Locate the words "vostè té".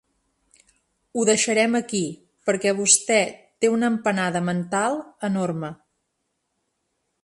2.81-3.73